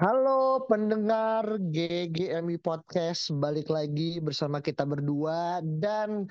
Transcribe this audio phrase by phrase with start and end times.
[0.00, 5.60] Halo pendengar GGMI Podcast, balik lagi bersama kita berdua.
[5.60, 6.24] Dan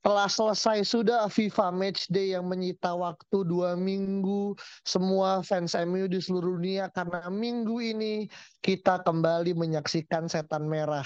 [0.00, 4.56] telah selesai sudah FIFA Match Day yang menyita waktu dua minggu.
[4.88, 8.24] Semua fans MU di seluruh dunia karena minggu ini
[8.60, 11.04] kita kembali menyaksikan setan merah.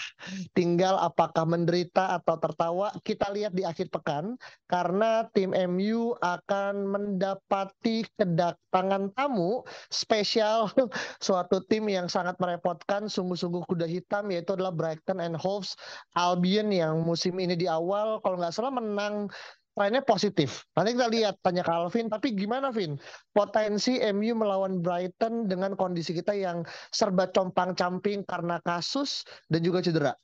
[0.53, 4.35] Tinggal apakah menderita atau tertawa kita lihat di akhir pekan
[4.67, 10.67] karena tim MU akan mendapati kedatangan tamu spesial
[11.27, 15.71] suatu tim yang sangat merepotkan sungguh-sungguh kuda hitam yaitu adalah Brighton and Hove
[16.19, 19.31] Albion yang musim ini di awal kalau nggak salah menang
[19.75, 20.63] trennya positif.
[20.79, 22.97] Nanti kita lihat tanya ke Alvin, tapi gimana Vin?
[23.35, 26.63] Potensi MU melawan Brighton dengan kondisi kita yang
[26.95, 30.15] serba compang-camping karena kasus dan juga cedera.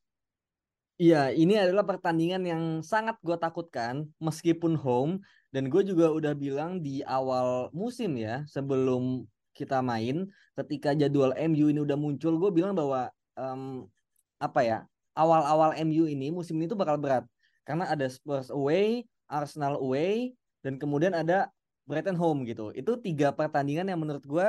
[1.00, 5.18] Iya, ini adalah pertandingan yang sangat gue takutkan meskipun home
[5.50, 9.24] dan gue juga udah bilang di awal musim ya sebelum
[9.56, 10.28] kita main
[10.60, 13.88] ketika jadwal MU ini udah muncul gue bilang bahwa um,
[14.36, 14.78] apa ya
[15.16, 17.24] awal-awal MU ini musim ini tuh bakal berat
[17.70, 20.34] karena ada Spurs away, Arsenal away,
[20.67, 21.48] dan kemudian ada
[21.86, 22.74] Brighton home gitu.
[22.74, 24.46] Itu tiga pertandingan yang menurut gue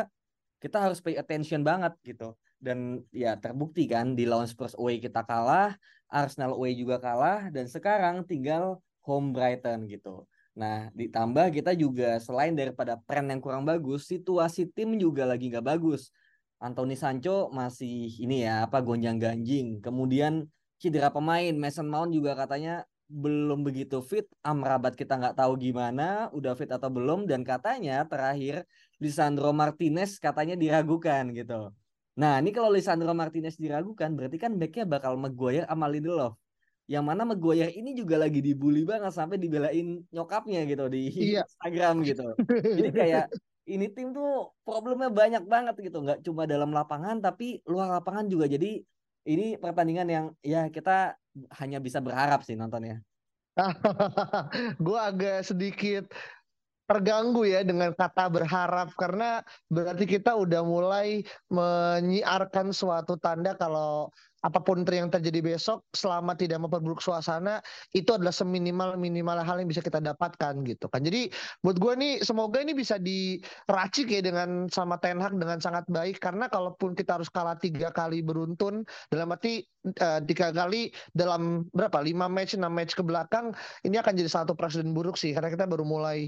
[0.62, 2.34] kita harus pay attention banget gitu.
[2.62, 5.74] Dan ya terbukti kan di lawan Spurs away kita kalah,
[6.09, 10.30] Arsenal away juga kalah, dan sekarang tinggal home Brighton gitu.
[10.53, 15.64] Nah, ditambah kita juga selain daripada tren yang kurang bagus, situasi tim juga lagi nggak
[15.64, 16.14] bagus.
[16.62, 19.81] Anthony Sancho masih ini ya apa gonjang ganjing.
[19.81, 20.46] Kemudian
[20.78, 26.55] cedera pemain, Mason Mount juga katanya belum begitu fit, Amrabat kita nggak tahu gimana, udah
[26.55, 28.63] fit atau belum, dan katanya terakhir
[29.03, 31.75] Lisandro Martinez katanya diragukan gitu.
[32.16, 36.39] Nah ini kalau Lisandro Martinez diragukan, berarti kan backnya bakal Maguire sama Lindelof.
[36.88, 41.43] Yang mana Maguire ini juga lagi dibully banget sampai dibelain nyokapnya gitu di iya.
[41.47, 42.28] Instagram gitu.
[42.47, 43.25] Jadi kayak
[43.67, 48.47] ini tim tuh problemnya banyak banget gitu, nggak cuma dalam lapangan tapi luar lapangan juga.
[48.47, 48.79] Jadi
[49.28, 51.13] ini pertandingan yang ya kita
[51.59, 53.00] hanya bisa berharap sih nontonnya.
[54.86, 56.08] gue agak sedikit
[56.88, 59.40] terganggu ya dengan kata berharap karena
[59.72, 66.57] berarti kita udah mulai menyiarkan suatu tanda kalau apa pun yang terjadi besok selama tidak
[66.66, 67.62] memperburuk suasana
[67.94, 71.06] itu adalah seminimal minimal hal yang bisa kita dapatkan gitu kan.
[71.06, 71.29] Jadi
[71.62, 76.18] buat gue nih semoga ini bisa diracik ya dengan sama Ten Hag dengan sangat baik.
[76.18, 78.81] Karena kalaupun kita harus kalah tiga kali beruntun
[79.13, 79.62] dalam arti
[80.02, 82.02] uh, tiga kali dalam berapa?
[82.02, 83.53] Lima match enam match ke belakang
[83.85, 86.25] ini akan jadi satu presiden buruk sih karena kita baru mulai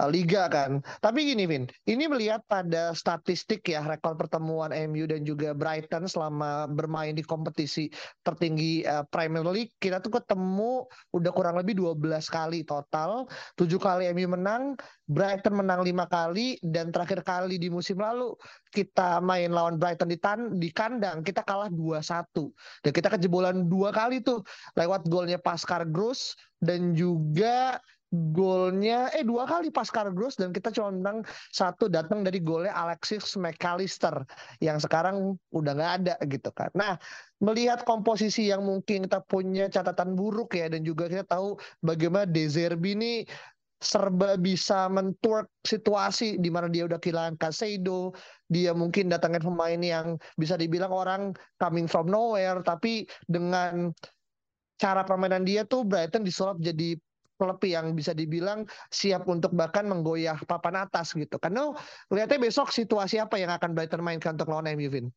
[0.00, 0.80] uh, liga kan.
[1.04, 6.64] Tapi gini Vin ini melihat pada statistik ya rekor pertemuan MU dan juga Brighton selama
[6.72, 7.90] bermain di kompetisi kompetisi
[8.22, 11.98] tertinggi uh, Premier League kita tuh ketemu udah kurang lebih 12
[12.30, 13.26] kali total
[13.58, 14.78] tujuh kali MU menang
[15.10, 18.38] Brighton menang lima kali dan terakhir kali di musim lalu
[18.70, 23.90] kita main lawan Brighton di tan di kandang kita kalah 2-1 dan kita kejebolan dua
[23.90, 24.46] kali tuh
[24.78, 30.90] lewat golnya Pascal Gross dan juga golnya eh dua kali Pascal Gross dan kita cuma
[30.90, 31.22] menang
[31.54, 34.26] satu datang dari golnya Alexis McAllister
[34.58, 36.74] yang sekarang udah nggak ada gitu kan.
[36.74, 36.98] Nah
[37.40, 42.92] melihat komposisi yang mungkin kita punya catatan buruk ya dan juga kita tahu bagaimana Zerbi
[42.94, 43.12] ini
[43.80, 48.12] serba bisa menturk situasi di mana dia udah kehilangan Casado,
[48.52, 50.06] dia mungkin datangin pemain yang
[50.36, 51.22] bisa dibilang orang
[51.56, 53.88] coming from nowhere, tapi dengan
[54.76, 57.00] cara permainan dia tuh Brighton disulap jadi
[57.40, 61.40] klub yang bisa dibilang siap untuk bahkan menggoyah papan atas gitu.
[61.40, 61.72] Karena
[62.12, 65.08] lihatnya besok situasi apa yang akan Brighton mainkan untuk lawan MU, Vin?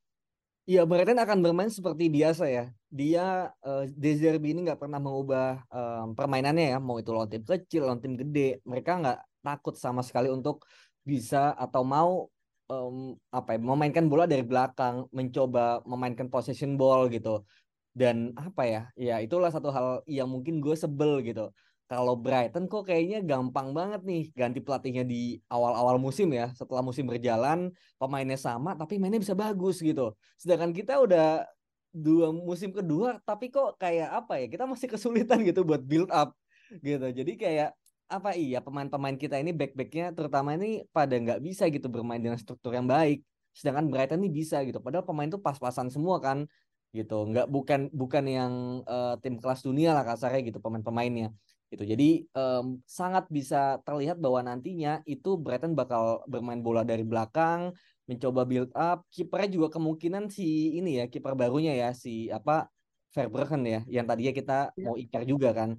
[0.63, 2.71] Iya, Brighton akan bermain seperti biasa ya.
[2.88, 7.83] Dia uh, Zerbi ini nggak pernah mengubah um, permainannya ya, mau itu lawan tim kecil,
[7.83, 8.63] lawan tim gede.
[8.63, 10.63] Mereka nggak takut sama sekali untuk
[11.04, 12.31] bisa atau mau
[12.71, 17.44] um, apa ya, memainkan bola dari belakang, mencoba memainkan possession ball gitu.
[17.92, 18.81] Dan apa ya?
[18.95, 21.51] Ya itulah satu hal yang mungkin gue sebel gitu.
[21.94, 26.50] Kalau Brighton kok kayaknya gampang banget nih ganti pelatihnya di awal-awal musim ya.
[26.57, 27.69] Setelah musim berjalan,
[28.01, 30.18] pemainnya sama tapi mainnya bisa bagus gitu.
[30.42, 31.45] Sedangkan kita udah
[31.94, 34.45] dua musim kedua tapi kok kayak apa ya?
[34.50, 36.34] Kita masih kesulitan gitu buat build up
[36.81, 37.13] gitu.
[37.13, 37.69] Jadi kayak
[38.10, 42.74] apa iya pemain-pemain kita ini back-backnya terutama ini pada nggak bisa gitu bermain dengan struktur
[42.75, 46.45] yang baik sedangkan Brighton ini bisa gitu padahal pemain itu pas-pasan semua kan
[46.94, 48.54] gitu nggak bukan bukan yang
[48.86, 51.34] uh, tim kelas dunia lah kasarnya gitu pemain-pemainnya
[51.74, 57.74] gitu jadi um, sangat bisa terlihat bahwa nantinya itu Brighton bakal bermain bola dari belakang
[58.06, 62.70] mencoba build up kipernya juga kemungkinan si ini ya kiper barunya ya si apa
[63.14, 64.90] Verbruggen ya yang tadinya kita ya.
[64.90, 65.78] mau ikat juga kan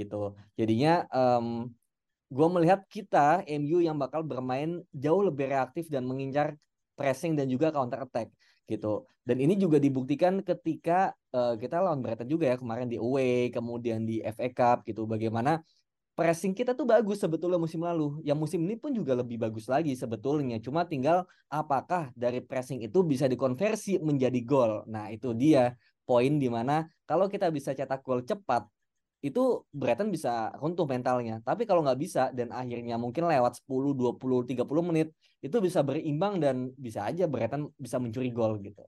[0.00, 0.32] gitu.
[0.56, 1.68] Jadinya um,
[2.32, 6.56] gue melihat kita MU yang bakal bermain jauh lebih reaktif dan mengincar
[6.96, 8.32] pressing dan juga counter attack
[8.70, 9.04] gitu.
[9.26, 14.06] Dan ini juga dibuktikan ketika uh, kita lawan Brighton juga ya kemarin di away, kemudian
[14.06, 15.04] di FA Cup gitu.
[15.10, 15.60] Bagaimana
[16.14, 18.22] pressing kita tuh bagus sebetulnya musim lalu.
[18.22, 20.62] Yang musim ini pun juga lebih bagus lagi sebetulnya.
[20.62, 24.86] Cuma tinggal apakah dari pressing itu bisa dikonversi menjadi gol.
[24.86, 25.74] Nah, itu dia
[26.06, 28.66] poin di mana kalau kita bisa cetak gol cepat
[29.20, 29.40] itu
[29.72, 31.44] Brighton bisa runtuh mentalnya.
[31.44, 35.08] Tapi kalau nggak bisa dan akhirnya mungkin lewat 10, 20, 30 menit
[35.44, 38.80] itu bisa berimbang dan bisa aja Brighton bisa mencuri gol gitu.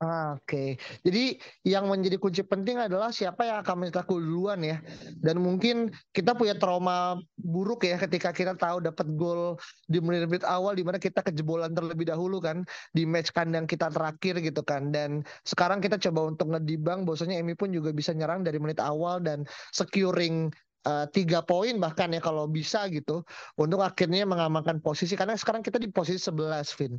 [0.00, 0.68] Ah, Oke, okay.
[1.04, 4.80] jadi yang menjadi kunci penting adalah siapa yang akan mencetak gol duluan ya.
[5.20, 9.60] Dan mungkin kita punya trauma buruk ya ketika kita tahu dapat gol
[9.92, 12.64] di menit-menit awal di mana kita kejebolan terlebih dahulu kan
[12.96, 14.88] di match kandang kita terakhir gitu kan.
[14.88, 19.20] Dan sekarang kita coba untuk ngedibang, bahwasanya Emi pun juga bisa nyerang dari menit awal
[19.20, 19.44] dan
[19.76, 20.48] securing
[20.86, 23.24] uh, tiga poin bahkan ya kalau bisa gitu
[23.60, 25.16] untuk akhirnya mengamankan posisi.
[25.18, 26.94] Karena sekarang kita di posisi 11 Vin.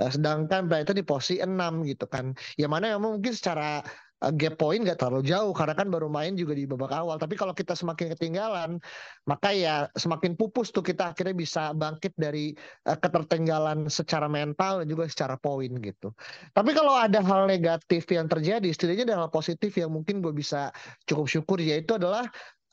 [0.00, 1.48] Uh, sedangkan Brighton di posisi 6
[1.88, 2.32] gitu kan.
[2.56, 3.80] Yang mana yang mungkin secara
[4.22, 7.16] uh, gap point gak terlalu jauh karena kan baru main juga di babak awal.
[7.18, 8.78] Tapi kalau kita semakin ketinggalan
[9.26, 12.54] maka ya semakin pupus tuh kita akhirnya bisa bangkit dari
[12.88, 16.14] uh, ketertinggalan secara mental dan juga secara poin gitu.
[16.54, 20.70] Tapi kalau ada hal negatif yang terjadi setidaknya ada hal positif yang mungkin gue bisa
[21.04, 22.24] cukup syukur yaitu adalah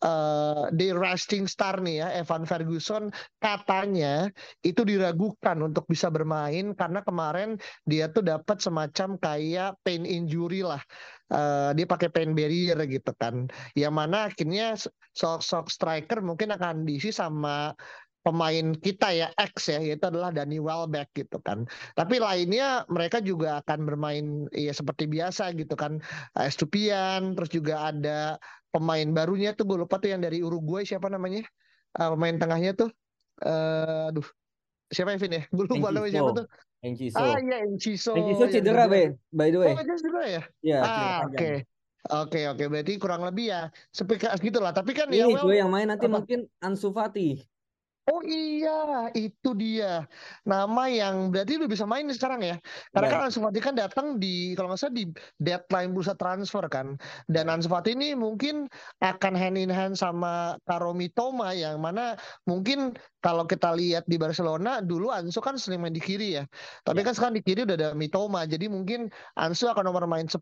[0.03, 4.27] uh, di Rising Star nih ya Evan Ferguson katanya
[4.63, 10.81] itu diragukan untuk bisa bermain karena kemarin dia tuh dapat semacam kayak pain injury lah
[11.33, 14.75] uh, dia pakai pain barrier gitu kan yang mana akhirnya
[15.15, 17.75] sosok striker mungkin akan diisi sama
[18.19, 21.63] pemain kita ya X ya yaitu adalah Danny Welbeck gitu kan.
[21.95, 26.03] Tapi lainnya mereka juga akan bermain ya seperti biasa gitu kan.
[26.35, 28.35] Estupian terus juga ada
[28.69, 31.45] pemain barunya tuh gue lupa tuh yang dari Uruguay siapa namanya?
[31.97, 32.89] Uh, pemain tengahnya tuh
[33.45, 34.25] uh, aduh
[34.89, 35.43] siapa Evin ya?
[35.49, 36.47] Gue lupa namanya siapa tuh.
[36.79, 37.19] Enciso.
[37.19, 39.75] ah iya Enciso Enciso cedera be by the way.
[39.75, 40.43] Oh cedera ya?
[40.63, 41.55] Ya ah oke okay.
[42.09, 42.47] Oke.
[42.47, 46.07] Oke berarti kurang lebih ya sepikas gitulah tapi kan Ini ya well, yang main nanti
[46.07, 46.23] apa?
[46.23, 47.43] mungkin Ansu Fati
[48.09, 50.09] Oh iya, itu dia.
[50.41, 52.57] Nama yang berarti udah bisa main sekarang ya.
[52.89, 53.13] Karena ya.
[53.13, 55.05] kan Ansu Fati kan datang di kalau nggak salah di
[55.37, 56.97] deadline bursa transfer kan.
[57.29, 57.53] Dan ya.
[57.53, 58.65] Ansu Fati ini mungkin
[59.05, 62.17] akan hand in hand sama Karomi Toma yang mana
[62.49, 66.43] mungkin kalau kita lihat di Barcelona dulu Ansu kan sering main di kiri ya.
[66.87, 67.11] Tapi ya.
[67.11, 68.47] kan sekarang di kiri udah ada Mitoma.
[68.47, 70.39] Jadi mungkin Ansu akan nomor main 10,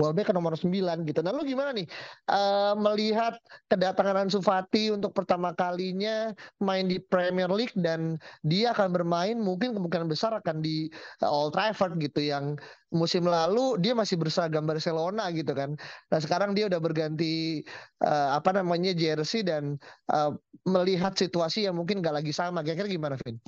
[0.00, 0.72] Welbeck ke nomor 9
[1.04, 1.20] gitu.
[1.20, 1.84] Nah, lu gimana nih
[2.32, 3.36] uh, melihat
[3.68, 6.32] kedatangan Ansu Fati untuk pertama kalinya
[6.64, 10.88] main di Premier League dan dia akan bermain mungkin kemungkinan besar akan di
[11.20, 12.56] uh, Old Trafford gitu yang
[12.90, 15.78] musim lalu dia masih berseragam Barcelona gitu kan.
[16.10, 17.62] Nah sekarang dia udah berganti
[18.02, 19.78] uh, apa namanya jersey dan
[20.10, 20.34] uh,
[20.66, 22.60] melihat situasi yang mungkin gak lagi sama.
[22.60, 23.40] Kira-kira gimana, Vin?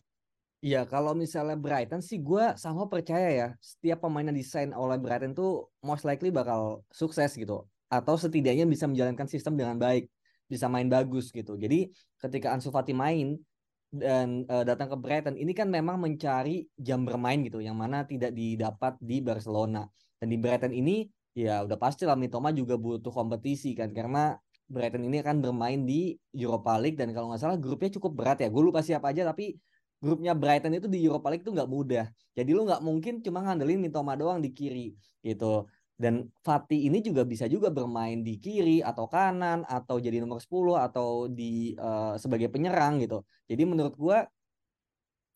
[0.62, 5.34] Iya, kalau misalnya Brighton sih gue sama percaya ya, setiap pemain yang desain oleh Brighton
[5.34, 7.66] tuh most likely bakal sukses gitu.
[7.90, 10.06] Atau setidaknya bisa menjalankan sistem dengan baik
[10.52, 11.56] bisa main bagus gitu.
[11.56, 11.88] Jadi
[12.20, 13.40] ketika Ansu Fati main
[13.88, 18.36] dan uh, datang ke Brighton ini kan memang mencari jam bermain gitu yang mana tidak
[18.36, 19.88] didapat di Barcelona.
[20.20, 24.36] Dan di Brighton ini ya udah pasti lah Mitoma juga butuh kompetisi kan karena
[24.72, 28.48] Brighton ini akan bermain di Europa League dan kalau nggak salah grupnya cukup berat ya.
[28.48, 29.60] Gue lupa siapa aja tapi
[30.00, 32.08] grupnya Brighton itu di Europa League itu nggak mudah.
[32.32, 35.68] Jadi lu nggak mungkin cuma ngandelin Mitoma doang di kiri gitu.
[35.92, 40.88] Dan Fatih ini juga bisa juga bermain di kiri atau kanan atau jadi nomor 10
[40.88, 43.22] atau di uh, sebagai penyerang gitu.
[43.46, 44.26] Jadi menurut gua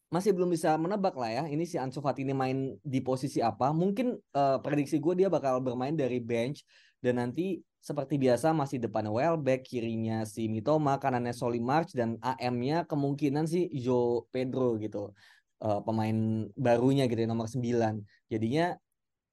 [0.07, 1.45] masih belum bisa menebak lah ya.
[1.51, 3.75] Ini si Ansu Fati ini main di posisi apa?
[3.75, 6.63] Mungkin uh, prediksi gue dia bakal bermain dari bench
[7.01, 12.83] dan nanti seperti biasa masih depan Welbeck, kirinya si Mitoma, kanannya Soli March dan AM-nya
[12.91, 15.15] kemungkinan si Jo Pedro gitu.
[15.63, 18.03] uh, pemain barunya gitu ya, nomor 9.
[18.29, 18.77] Jadinya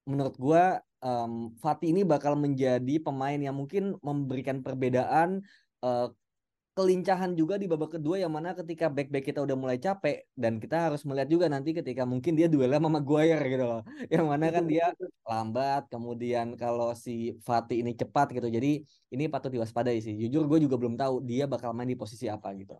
[0.08, 5.44] menurut gua um, Fatih ini bakal menjadi pemain yang mungkin memberikan perbedaan
[5.84, 6.08] uh,
[6.74, 10.90] kelincahan juga di babak kedua yang mana ketika back-back kita udah mulai capek dan kita
[10.90, 13.82] harus melihat juga nanti ketika mungkin dia duel sama Maguire gitu loh.
[14.14, 14.90] Yang mana kan dia
[15.22, 18.50] lambat kemudian kalau si Fatih ini cepat gitu.
[18.50, 18.82] Jadi
[19.14, 20.18] ini patut diwaspadai sih.
[20.18, 22.74] Jujur gue juga belum tahu dia bakal main di posisi apa gitu.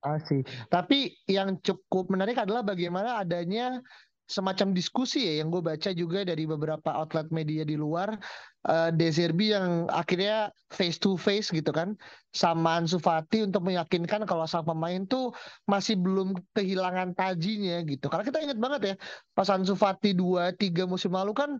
[0.00, 0.40] Ah sih.
[0.72, 3.84] Tapi yang cukup menarik adalah bagaimana adanya
[4.24, 8.16] semacam diskusi ya yang gue baca juga dari beberapa outlet media di luar
[8.64, 11.92] uh, De Zerbi yang akhirnya face to face gitu kan
[12.32, 15.36] sama Ansu Fati untuk meyakinkan kalau sang pemain tuh
[15.68, 18.08] masih belum kehilangan tajinya gitu.
[18.08, 18.94] Karena kita ingat banget ya
[19.36, 21.50] pas Ansu Fati 2 3 musim lalu kan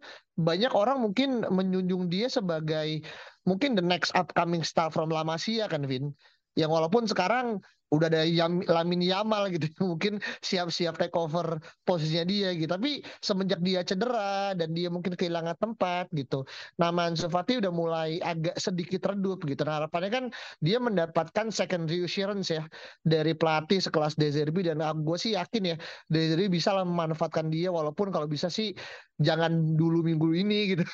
[0.40, 3.04] banyak orang mungkin menjunjung dia sebagai
[3.44, 6.16] mungkin the next upcoming star from La Masia kan Vin?
[6.56, 7.60] Yang walaupun sekarang
[7.94, 9.70] udah ada Yam, Lamin Yamal gitu.
[9.94, 12.70] Mungkin siap-siap take over posisinya dia gitu.
[12.70, 16.42] Tapi semenjak dia cedera dan dia mungkin kehilangan tempat gitu
[16.80, 19.62] nama Ansu Fati udah mulai agak sedikit redup gitu.
[19.62, 20.24] Nah harapannya kan
[20.58, 22.66] dia mendapatkan second reassurance ya
[23.06, 24.66] dari pelatih sekelas Dezerbi.
[24.66, 25.76] Dan ah, gue sih yakin ya
[26.10, 27.70] Dezerbi bisa lah memanfaatkan dia.
[27.70, 28.74] Walaupun kalau bisa sih
[29.22, 30.84] jangan dulu minggu ini gitu.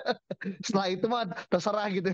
[0.66, 2.12] Setelah itu mah terserah gitu.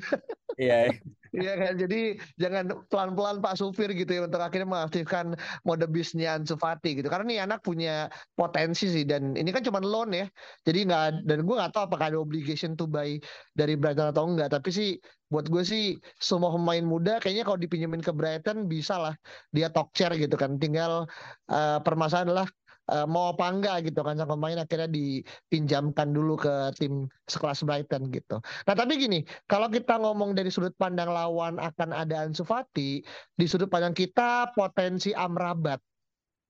[0.59, 0.91] Iya
[1.39, 6.59] Iya kan, jadi jangan pelan-pelan Pak Supir gitu ya untuk akhirnya mengaktifkan mode bisnya Ansu
[6.59, 7.07] Fati gitu.
[7.07, 10.27] Karena nih anak punya potensi sih dan ini kan cuma loan ya.
[10.67, 13.23] Jadi nggak dan gue nggak tahu apakah ada obligation to buy
[13.55, 14.51] dari Brighton atau enggak.
[14.51, 14.89] Tapi sih
[15.31, 19.15] buat gue sih semua pemain muda kayaknya kalau dipinjemin ke Brighton bisa lah
[19.55, 20.59] dia talk chair gitu kan.
[20.59, 21.07] Tinggal
[21.55, 22.49] uh, permasalahan adalah
[22.89, 28.09] uh, mau apa enggak gitu kan sang pemain akhirnya dipinjamkan dulu ke tim sekelas Brighton
[28.11, 28.41] gitu.
[28.41, 33.05] Nah tapi gini, kalau kita ngomong dari sudut pandang lawan akan ada Ansu Fati,
[33.37, 35.81] di sudut pandang kita potensi Amrabat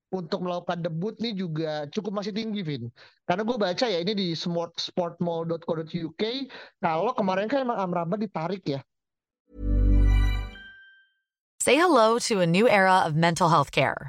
[0.08, 2.88] untuk melakukan debut nih juga cukup masih tinggi, Vin.
[3.28, 6.22] Karena gue baca ya ini di sportmall.co.uk,
[6.80, 8.80] kalau kemarin kan emang Amrabat ditarik ya.
[11.60, 14.08] Say hello to a new era of mental health care.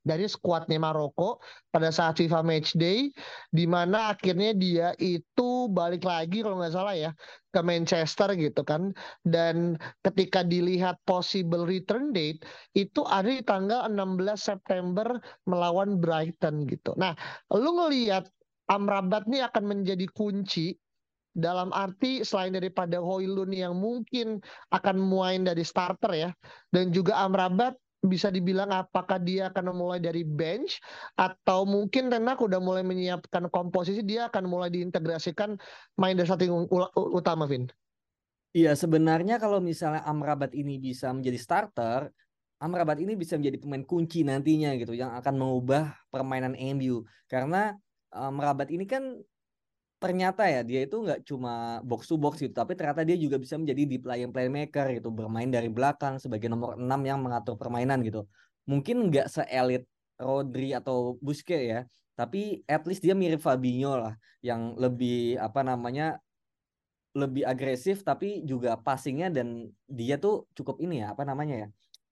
[0.00, 1.38] dari skuadnya Maroko
[1.68, 3.12] pada saat FIFA Matchday
[3.52, 7.10] di mana akhirnya dia itu balik lagi kalau nggak salah ya
[7.50, 8.94] ke Manchester gitu kan
[9.26, 9.76] dan
[10.06, 12.40] ketika dilihat possible return date
[12.72, 16.96] itu ada di tanggal 16 September melawan Brighton gitu.
[16.96, 17.12] Nah,
[17.52, 18.30] lu ngelihat
[18.70, 20.78] Amrabat nih akan menjadi kunci
[21.34, 24.38] dalam arti selain daripada Hoylun yang mungkin
[24.70, 26.30] akan main dari starter ya
[26.70, 30.80] dan juga Amrabat bisa dibilang apakah dia akan mulai dari bench
[31.12, 35.60] atau mungkin Tenak udah mulai menyiapkan komposisi dia akan mulai diintegrasikan
[36.00, 36.52] main dari starting
[36.96, 37.68] utama Vin.
[38.56, 42.10] Iya sebenarnya kalau misalnya Amrabat ini bisa menjadi starter,
[42.58, 47.76] Amrabat ini bisa menjadi pemain kunci nantinya gitu yang akan mengubah permainan MU karena
[48.10, 49.16] Amrabat ini kan
[50.00, 53.60] ternyata ya dia itu nggak cuma box to box gitu tapi ternyata dia juga bisa
[53.60, 58.24] menjadi deep lying playmaker gitu bermain dari belakang sebagai nomor 6 yang mengatur permainan gitu.
[58.64, 59.84] Mungkin nggak seelit
[60.16, 61.80] Rodri atau Busquets ya
[62.16, 66.20] tapi at least dia mirip Fabinho lah yang lebih apa namanya
[67.16, 71.68] lebih agresif tapi juga passingnya dan dia tuh cukup ini ya apa namanya ya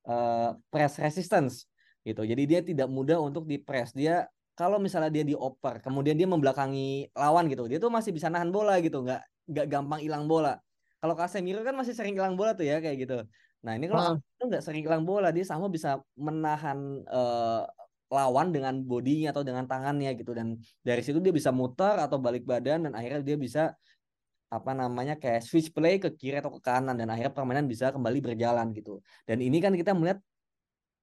[0.09, 1.69] uh, press resistance
[2.05, 2.25] gitu.
[2.25, 4.25] Jadi dia tidak mudah untuk di press dia
[4.59, 8.83] kalau misalnya dia dioper kemudian dia membelakangi lawan gitu dia tuh masih bisa nahan bola
[8.83, 10.59] gitu nggak nggak gampang hilang bola
[10.99, 13.17] kalau Casemiro kan masih sering hilang bola tuh ya kayak gitu.
[13.63, 17.63] Nah ini kalau itu nggak sering hilang bola dia sama bisa menahan eh,
[18.11, 22.43] lawan dengan bodinya atau dengan tangannya gitu dan dari situ dia bisa muter atau balik
[22.49, 23.63] badan dan akhirnya dia bisa
[24.49, 28.19] apa namanya kayak switch play ke kiri atau ke kanan dan akhirnya permainan bisa kembali
[28.25, 28.99] berjalan gitu.
[29.29, 30.19] Dan ini kan kita melihat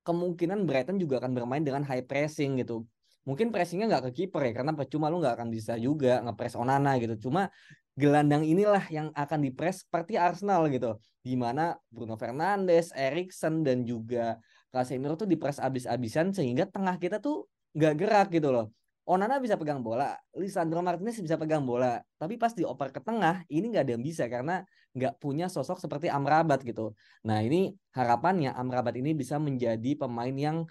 [0.04, 2.84] kemungkinan Brighton juga akan bermain dengan high pressing gitu.
[3.26, 6.96] Mungkin pressingnya nggak ke kiper ya karena percuma lu nggak akan bisa juga ngepress Onana
[7.02, 7.30] gitu.
[7.30, 7.50] Cuma
[7.98, 11.02] gelandang inilah yang akan dipres seperti Arsenal gitu.
[11.26, 14.38] Di mana Bruno Fernandes, Erikson dan juga
[14.70, 18.70] Casemiro tuh dipres abis-abisan sehingga tengah kita tuh nggak gerak gitu loh.
[19.06, 23.70] Onana bisa pegang bola, Lisandro Martinez bisa pegang bola, tapi pas dioper ke tengah ini
[23.70, 24.66] nggak ada yang bisa karena
[24.98, 26.98] nggak punya sosok seperti Amrabat gitu.
[27.22, 30.66] Nah ini harapannya Amrabat ini bisa menjadi pemain yang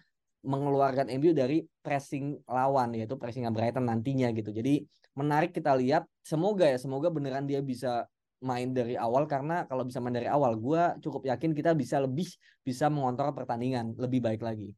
[0.44, 4.52] mengeluarkan MU dari pressing lawan yaitu pressing Brighton nantinya gitu.
[4.52, 4.84] Jadi
[5.16, 6.04] menarik kita lihat.
[6.20, 8.04] Semoga ya, semoga beneran dia bisa
[8.44, 12.28] main dari awal karena kalau bisa main dari awal, gue cukup yakin kita bisa lebih
[12.60, 14.76] bisa mengontrol pertandingan lebih baik lagi.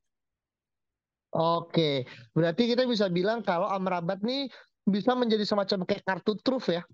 [1.34, 4.48] Oke, berarti kita bisa bilang kalau Amrabat nih
[4.86, 6.86] bisa menjadi semacam kayak kartu truf ya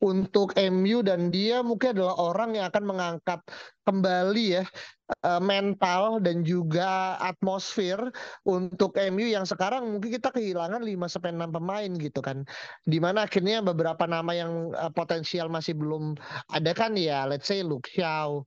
[0.00, 3.40] untuk MU dan dia mungkin adalah orang yang akan mengangkat
[3.84, 4.64] kembali ya
[5.26, 8.00] eh, mental dan juga atmosfer
[8.48, 12.48] untuk MU yang sekarang mungkin kita kehilangan 5 sampai 6 pemain gitu kan.
[12.88, 16.16] Di mana akhirnya beberapa nama yang eh, potensial masih belum
[16.48, 18.40] ada kan ya let's say Luke Shaw,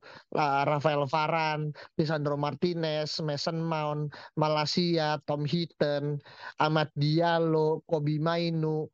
[0.65, 1.69] Rafael Varane,
[2.01, 4.09] Lisandro Martinez, Mason Mount,
[4.41, 6.17] Malasia, Tom Heaton,
[6.57, 8.89] Ahmad Diallo, Kobi Mainu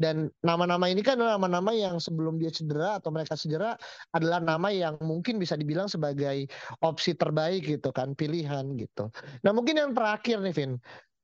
[0.00, 3.76] dan nama-nama ini kan adalah nama-nama yang sebelum dia cedera atau mereka cedera
[4.16, 6.48] adalah nama yang mungkin bisa dibilang sebagai
[6.80, 9.12] opsi terbaik gitu kan pilihan gitu.
[9.44, 10.72] Nah mungkin yang terakhir nih Vin,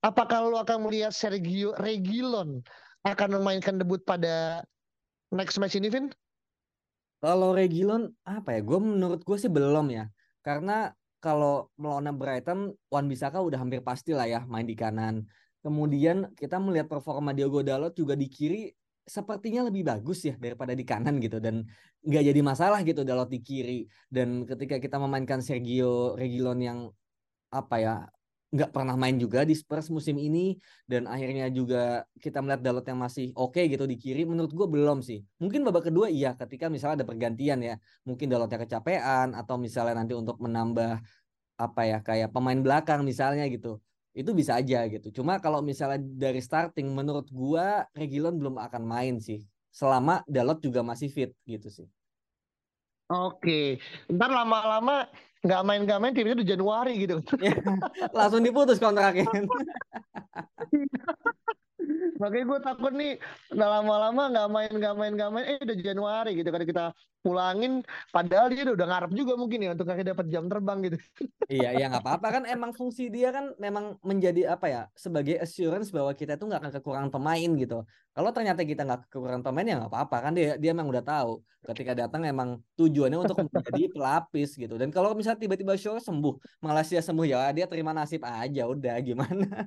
[0.04, 2.60] apakah lo akan melihat Sergio Reguilon
[3.08, 4.60] akan memainkan debut pada
[5.32, 6.12] next match ini Vin?
[7.24, 8.60] Kalau Reguilon apa ya?
[8.60, 10.04] Gue menurut gue sih belum ya.
[10.44, 10.92] Karena
[11.24, 15.24] kalau melawan Brighton, Wan Bisaka udah hampir pasti lah ya main di kanan.
[15.66, 18.70] Kemudian kita melihat performa Diogo Dalot juga di kiri
[19.02, 21.42] sepertinya lebih bagus ya daripada di kanan gitu.
[21.42, 21.66] Dan
[22.06, 23.82] nggak jadi masalah gitu Dalot di kiri.
[24.06, 26.78] Dan ketika kita memainkan Sergio Reguilon yang
[27.50, 27.94] apa ya
[28.54, 30.54] nggak pernah main juga di Spurs musim ini
[30.86, 35.02] dan akhirnya juga kita melihat Dalot yang masih oke gitu di kiri menurut gue belum
[35.02, 35.18] sih.
[35.42, 37.74] Mungkin babak kedua iya ketika misalnya ada pergantian ya.
[38.06, 41.02] Mungkin Dalotnya kecapean atau misalnya nanti untuk menambah
[41.58, 43.82] apa ya kayak pemain belakang misalnya gitu
[44.16, 45.20] itu bisa aja gitu.
[45.20, 49.44] Cuma kalau misalnya dari starting menurut gua Reguilon belum akan main sih.
[49.68, 51.84] Selama Dalot juga masih fit gitu sih.
[53.12, 53.76] Oke,
[54.08, 55.04] ntar lama-lama
[55.44, 57.20] nggak main nggak main tiba-tiba di Januari gitu.
[58.16, 59.28] langsung diputus kontraknya
[62.16, 63.12] Makanya gue takut nih
[63.52, 66.84] udah lama-lama nggak main nggak main nggak main eh udah Januari gitu kan kita
[67.26, 67.82] pulangin
[68.14, 70.96] padahal dia udah ngarep juga mungkin ya untuk kayak dapat jam terbang gitu.
[71.50, 75.90] iya iya nggak apa-apa kan emang fungsi dia kan memang menjadi apa ya sebagai assurance
[75.90, 77.82] bahwa kita tuh nggak akan kekurangan pemain gitu
[78.14, 81.42] kalau ternyata kita nggak kekurangan pemain ya nggak apa-apa kan dia dia emang udah tahu
[81.66, 87.02] ketika datang emang tujuannya untuk menjadi pelapis gitu dan kalau misalnya tiba-tiba show sembuh Malaysia
[87.02, 89.66] sembuh ya dia terima nasib aja udah gimana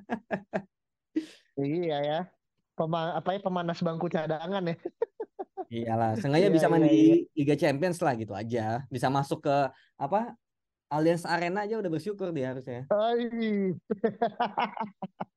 [1.60, 2.39] Iya ya.
[2.80, 4.76] Pema, apa ya pemanas bangku cadangan ya.
[5.70, 7.16] Iyalah, sengaja Iya, bisa main iya, di iya.
[7.36, 8.88] Liga Champions lah gitu aja.
[8.88, 9.56] Bisa masuk ke
[10.00, 10.32] apa?
[10.90, 12.88] Allianz Arena aja udah bersyukur dia harusnya.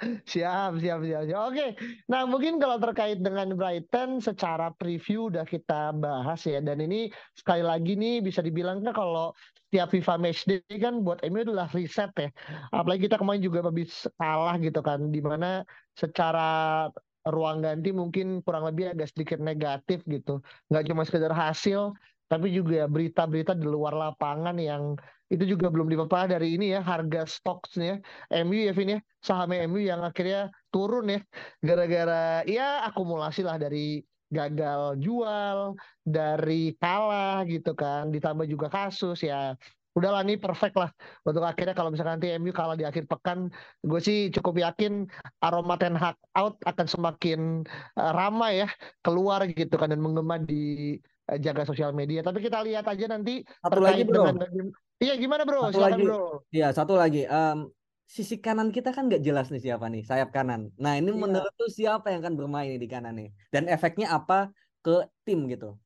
[0.00, 1.40] Siap, siap, siap, siap.
[1.52, 1.76] Oke,
[2.08, 6.64] nah mungkin kalau terkait dengan Brighton secara preview udah kita bahas ya.
[6.64, 9.36] Dan ini sekali lagi nih bisa dibilang kan kalau
[9.68, 12.32] setiap FIFA Matchday kan buat MU adalah riset ya.
[12.72, 15.12] Apalagi kita kemarin juga habis kalah gitu kan.
[15.12, 16.88] Di mana secara
[17.28, 20.40] ruang ganti mungkin kurang lebih agak sedikit negatif gitu.
[20.72, 21.92] Nggak cuma sekedar hasil,
[22.24, 24.96] tapi juga berita-berita di luar lapangan yang
[25.30, 28.02] itu juga belum dipaparkan dari ini ya harga stoknya.
[28.42, 29.00] MU ya Vin ya.
[29.22, 31.22] Saham MU yang akhirnya turun ya.
[31.62, 38.10] Gara-gara ya akumulasi lah dari gagal jual dari kalah gitu kan.
[38.10, 39.54] Ditambah juga kasus ya.
[39.94, 40.90] Udahlah nih perfect lah.
[41.22, 43.54] Untuk akhirnya kalau misalkan nanti MU kalah di akhir pekan
[43.86, 45.06] gue sih cukup yakin
[45.46, 47.62] aroma Ten Hag out akan semakin
[47.94, 48.68] uh, ramai ya
[49.06, 50.98] keluar gitu kan dan menggema di
[51.30, 52.26] uh, jaga sosial media.
[52.26, 54.26] Tapi kita lihat aja nanti Satu lagi, terkait Bro.
[54.26, 55.72] dengan Iya gimana bro?
[55.72, 56.04] Satu Silakan lagi.
[56.04, 56.22] bro.
[56.52, 57.22] Iya, satu lagi.
[57.24, 57.58] Em,
[58.04, 60.68] sisi kanan kita kan nggak jelas nih siapa nih, sayap kanan.
[60.76, 61.20] Nah, ini Iya.
[61.24, 63.32] menurut tuh siapa yang akan bermain di kanan nih?
[63.48, 64.52] Dan efeknya apa
[64.84, 65.80] ke tim gitu?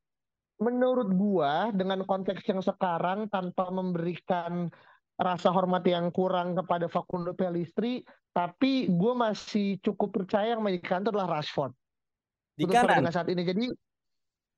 [0.58, 4.70] Menurut gua dengan konteks yang sekarang tanpa memberikan
[5.14, 8.02] rasa hormat yang kurang kepada Facundo Pellistri,
[8.34, 11.70] tapi gue masih cukup percaya yang main di kantor adalah Rashford
[12.58, 13.06] Di kanan.
[13.14, 13.46] saat ini.
[13.46, 13.64] Jadi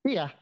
[0.08, 0.32] iya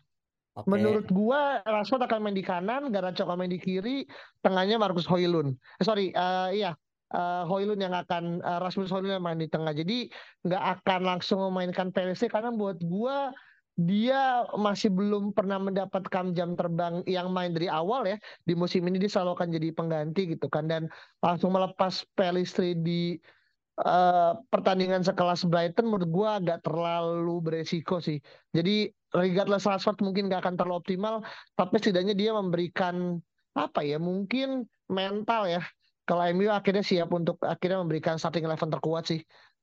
[0.55, 0.71] Oke.
[0.71, 4.07] Menurut gua Rashford akan main di kanan, Garnacho akan main di kiri,
[4.39, 5.59] tengahnya Marcus Højlund.
[5.83, 6.71] Eh, sorry, eh, iya
[7.11, 9.75] eh, Højlund yang akan eh, Rasmus Højlund yang main di tengah.
[9.75, 10.07] Jadi
[10.47, 13.35] nggak akan langsung memainkan Perisic karena buat gua
[13.75, 18.15] dia masih belum pernah mendapatkan jam terbang yang main dari awal ya
[18.47, 20.87] di musim ini dia selalu akan jadi pengganti gitu kan dan
[21.19, 23.19] langsung melepas Pelistri di
[23.81, 28.23] eh, pertandingan sekelas Brighton menurut gua agak terlalu beresiko sih
[28.55, 31.15] jadi regardless Rashford mungkin gak akan terlalu optimal
[31.55, 33.19] tapi setidaknya dia memberikan
[33.55, 35.63] apa ya mungkin mental ya
[36.05, 39.21] kalau MU akhirnya siap untuk akhirnya memberikan starting eleven terkuat sih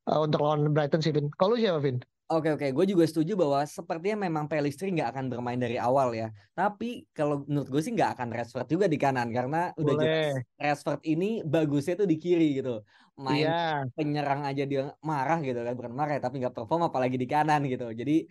[0.07, 2.01] eh, untuk lawan Brighton sih Vin kalau siapa Vin?
[2.31, 6.31] Oke oke, gue juga setuju bahwa sepertinya memang Pelistri nggak akan bermain dari awal ya.
[6.55, 10.31] Tapi kalau menurut gue sih nggak akan Rashford juga di kanan karena udah jelas Boleh.
[10.55, 12.87] Rashford ini bagusnya tuh di kiri gitu.
[13.19, 17.19] Main Iya penyerang aja dia marah gitu kan, bukan marah ya, tapi nggak perform apalagi
[17.19, 17.91] di kanan gitu.
[17.91, 18.23] Jadi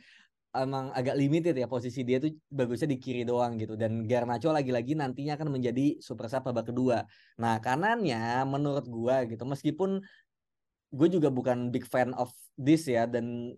[0.51, 3.77] emang agak limited ya posisi dia tuh bagusnya di kiri doang gitu.
[3.79, 7.05] Dan Garnacho lagi-lagi nantinya akan menjadi super sub babak kedua.
[7.39, 10.01] Nah kanannya menurut gue gitu, meskipun
[10.91, 13.55] gue juga bukan big fan of this ya dan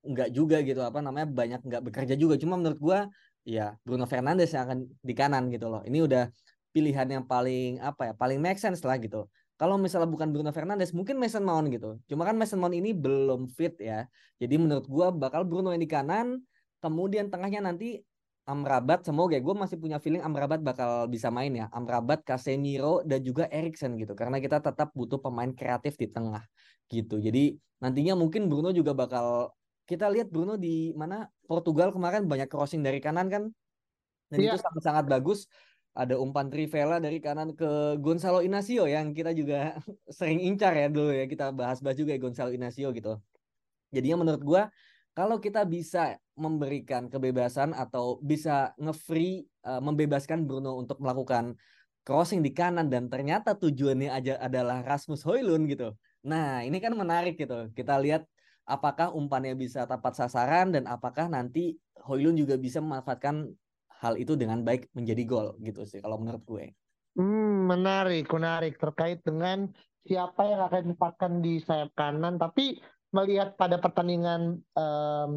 [0.00, 2.98] nggak juga gitu apa namanya banyak nggak bekerja juga cuma menurut gua
[3.44, 6.32] ya Bruno Fernandes yang akan di kanan gitu loh ini udah
[6.72, 9.28] pilihan yang paling apa ya paling make sense lah gitu
[9.60, 12.00] kalau misalnya bukan Bruno Fernandes mungkin Mason Mount gitu.
[12.08, 14.08] Cuma kan Mason Mount ini belum fit ya.
[14.40, 16.40] Jadi menurut gua bakal Bruno yang di kanan
[16.80, 18.00] kemudian tengahnya nanti
[18.48, 19.04] Amrabat.
[19.04, 21.68] Semoga gue masih punya feeling Amrabat bakal bisa main ya.
[21.70, 24.16] Amrabat Casemiro dan juga Erikson gitu.
[24.16, 26.42] Karena kita tetap butuh pemain kreatif di tengah
[26.88, 27.20] gitu.
[27.20, 29.52] Jadi nantinya mungkin Bruno juga bakal
[29.84, 31.28] kita lihat Bruno di mana?
[31.46, 33.44] Portugal kemarin banyak crossing dari kanan kan?
[34.30, 34.54] Dan Iya.
[34.54, 35.50] itu sangat-sangat bagus
[35.90, 39.74] ada umpan Trivela dari kanan ke Gonzalo Inacio yang kita juga
[40.18, 43.18] sering incar ya dulu ya kita bahas-bahas juga ya Gonzalo Inacio gitu
[43.90, 44.62] jadinya menurut gua
[45.10, 51.58] kalau kita bisa memberikan kebebasan atau bisa nge-free uh, membebaskan Bruno untuk melakukan
[52.06, 55.92] crossing di kanan dan ternyata tujuannya aja adalah Rasmus Højlund gitu.
[56.24, 57.68] Nah, ini kan menarik gitu.
[57.76, 58.24] Kita lihat
[58.64, 63.50] apakah umpannya bisa tepat sasaran dan apakah nanti Højlund juga bisa memanfaatkan
[64.00, 66.72] hal itu dengan baik menjadi gol gitu sih kalau menurut gue.
[67.20, 69.68] Hmm, menarik, menarik terkait dengan
[70.08, 72.40] siapa yang akan ditempatkan di sayap kanan.
[72.40, 72.80] Tapi
[73.12, 75.28] melihat pada pertandingan eh,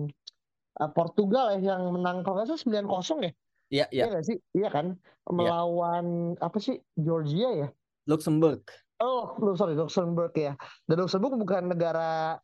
[0.95, 3.31] Portugal ya yang menang kalau nggak salah 9-0 ya,
[3.73, 4.03] Iya, iya.
[4.09, 4.37] iya sih?
[4.53, 4.85] Iya kan?
[5.29, 6.77] Melawan apa sih?
[6.93, 7.67] Georgia ya?
[8.05, 8.61] Luxembourg.
[9.01, 10.53] Oh, sorry, Luxembourg ya.
[10.85, 12.37] Dan Luxembourg bukan negara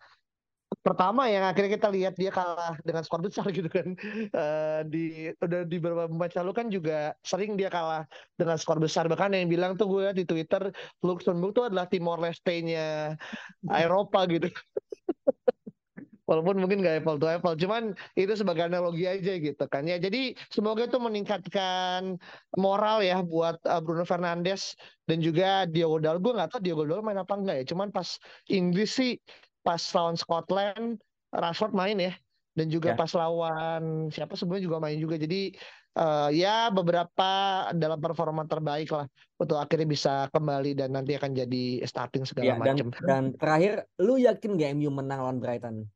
[0.79, 3.93] pertama yang akhirnya kita lihat dia kalah dengan skor besar gitu kan.
[4.31, 5.03] Eh, di
[5.35, 8.07] udah di beberapa match lalu kan juga sering dia kalah
[8.39, 9.11] dengan skor besar.
[9.11, 10.71] Bahkan yang bilang tuh gue di Twitter
[11.03, 13.15] Luxembourg tuh adalah Timor Leste-nya
[13.67, 14.47] Eropa gitu.
[16.29, 19.97] Walaupun mungkin gak apple to apple, cuman itu sebagai analogi aja gitu kan ya.
[19.97, 22.21] Jadi semoga itu meningkatkan
[22.53, 24.77] moral ya buat uh, Bruno Fernandes
[25.09, 26.21] dan juga Diogo Dalot.
[26.21, 27.65] Gue nggak tahu Diogo Dalot main apa enggak ya.
[27.73, 29.17] Cuman pas Inggris sih
[29.61, 30.97] pas lawan Scotland
[31.29, 32.13] Rashford main ya.
[32.57, 32.97] Dan juga Ya.
[32.97, 35.15] pas lawan siapa sebenarnya juga main juga.
[35.15, 35.55] Jadi
[35.95, 37.31] uh, ya beberapa
[37.71, 39.05] dalam performa terbaik lah
[39.37, 42.87] untuk akhirnya bisa kembali dan nanti akan jadi starting segala Ya, dan macam.
[43.05, 45.87] dan terakhir lu yakin gak MU menang lawan Brighton?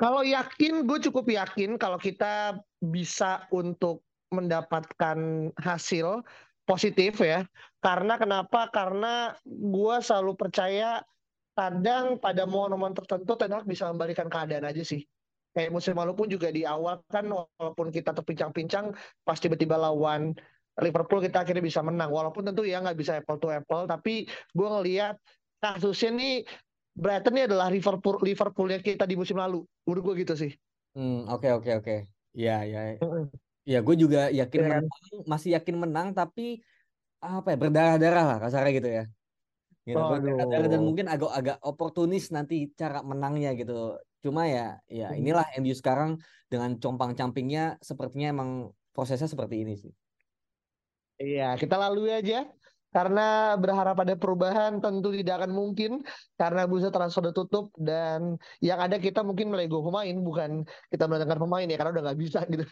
[0.00, 4.02] Kalau yakin, gue cukup yakin kalau kita bisa untuk
[4.34, 5.14] mendapatkan
[5.54, 6.26] hasil
[6.66, 7.46] positif ya.
[7.78, 8.66] Karena kenapa?
[8.74, 11.06] Karena gue selalu percaya
[11.52, 15.04] kadang pada momen-momen tertentu Ten Hag bisa membalikan keadaan aja sih.
[15.52, 20.32] Kayak musim lalu pun juga di awal kan walaupun kita terpincang-pincang pas tiba-tiba lawan
[20.80, 22.08] Liverpool kita akhirnya bisa menang.
[22.08, 25.20] Walaupun tentu ya nggak bisa apple to apple, tapi gue ngelihat
[25.60, 26.34] kasusnya nih
[26.96, 29.60] Brighton ini adalah Liverpool Liverpoolnya kita di musim lalu.
[29.84, 30.52] Menurut gue gitu sih.
[30.96, 31.96] Hmm, oke oke oke.
[32.32, 32.96] Ya ya.
[32.96, 33.28] Mm-mm.
[33.68, 34.82] Ya gue juga yakin Iya kan?
[34.88, 36.64] menang, masih yakin menang tapi
[37.22, 39.04] apa ya berdarah-darah lah kasarnya gitu ya.
[39.82, 39.98] Gitu,
[40.70, 43.98] dan mungkin agak-agak oportunis nanti cara menangnya gitu.
[44.22, 45.18] Cuma ya ya Hmm.
[45.18, 48.50] inilah MU sekarang dengan compang-campingnya sepertinya emang
[48.94, 49.92] prosesnya seperti ini sih.
[51.22, 52.46] Iya, kita lalui aja.
[52.92, 56.04] Karena berharap ada perubahan tentu tidak akan mungkin
[56.36, 61.40] karena bursa transfer udah tutup dan yang ada kita mungkin melego pemain bukan kita mendatangkan
[61.40, 62.64] pemain ya karena udah nggak bisa gitu.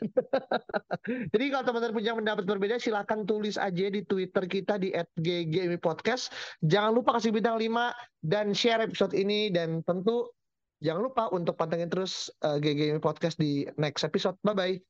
[1.32, 6.30] Jadi kalau teman-teman punya pendapat berbeda silahkan tulis aja di Twitter kita di @ggmipodcast.
[6.60, 10.28] Jangan lupa kasih bintang 5 dan share episode ini dan tentu
[10.84, 14.36] jangan lupa untuk pantengin terus uh, GGMI Podcast di next episode.
[14.44, 14.89] Bye bye.